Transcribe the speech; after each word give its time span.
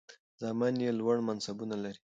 زامن 0.41 0.73
یې 0.85 0.91
لوړ 0.99 1.17
منصبونه 1.27 1.75
لري. 1.83 1.99